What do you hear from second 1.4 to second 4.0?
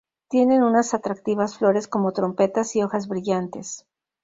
flores como trompetas y hojas brillantes.